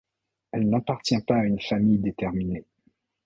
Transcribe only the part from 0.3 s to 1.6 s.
Elle n'appartient pas à une